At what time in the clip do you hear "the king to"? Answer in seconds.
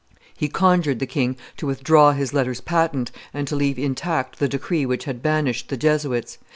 0.97-1.67